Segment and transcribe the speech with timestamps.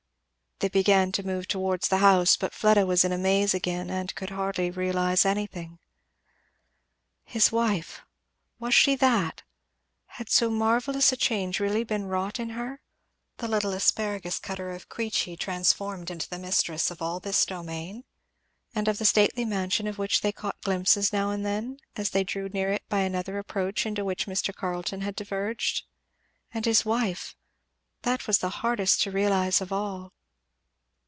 [0.61, 4.13] They began to move towards the house, but Fleda was in a maze again and
[4.13, 5.79] could hardly realize anything.
[7.23, 8.01] "His wife"!
[8.59, 9.41] was she that?
[10.05, 12.79] had so marvellous a change really been wrought in her?
[13.37, 18.03] the little asparagus cutter of Queechy transformed into the mistress of all this domain,
[18.75, 22.23] and of the stately mansion of which they caught glimpses now and then, as they
[22.23, 24.53] drew near it by another approach into which Mr.
[24.53, 25.85] Carleton had diverged.
[26.53, 27.35] And his wife!
[28.03, 30.13] that was the hardest to realize of all.